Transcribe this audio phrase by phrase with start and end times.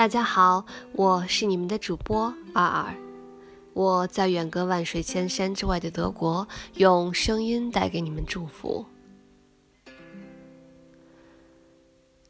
[0.00, 2.94] 大家好，我是你们的主播二二，
[3.74, 8.86] 我在远隔万水千山之外的德国，用声音带给你们祝福。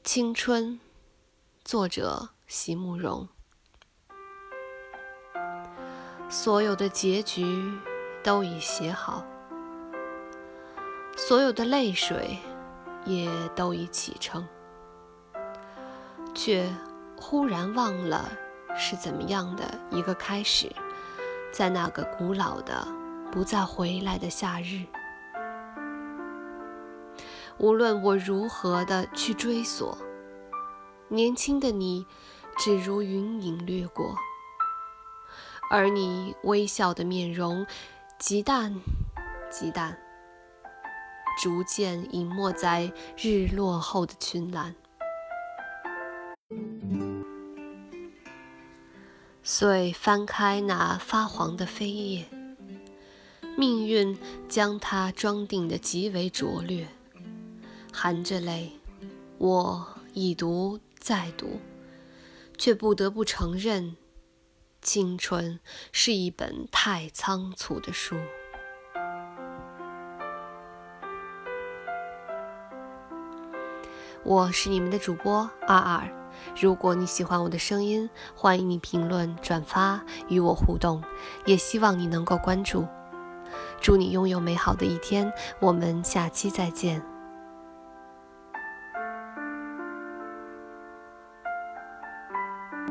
[0.03, 0.81] 青春，
[1.65, 3.29] 作者席慕容。
[6.29, 7.71] 所有的结局
[8.25, 9.25] 都已写好，
[11.17, 12.37] 所有的泪水
[13.05, 14.45] 也都已启程，
[16.35, 16.69] 却。
[17.21, 18.33] 忽然忘了
[18.77, 20.75] 是怎么样的一个开始，
[21.53, 22.89] 在那个古老的、
[23.31, 24.87] 不再回来的夏日，
[27.59, 29.97] 无论我如何的去追索，
[31.09, 32.07] 年轻的你
[32.57, 34.15] 只如云影掠过，
[35.71, 37.67] 而你微笑的面容
[38.19, 38.75] 极淡
[39.51, 39.97] 极淡，
[41.41, 44.75] 逐渐隐没在日落后的群岚。
[49.53, 52.29] 遂翻开那发黄的扉页，
[53.57, 54.17] 命运
[54.49, 56.87] 将它装订的极为拙劣，
[57.93, 58.71] 含着泪，
[59.39, 61.59] 我已读再读，
[62.57, 63.97] 却不得不承认，
[64.83, 65.59] 青春
[65.91, 68.15] 是一本太仓促的书。
[74.23, 76.07] 我是你们的主播二二。
[76.61, 81.03] 如果你喜欢我的声音，欢迎你评论、转发与我互动，
[81.47, 82.87] 也希望你能够关注。
[83.81, 87.03] 祝你拥有美好的一天，我们下期再见。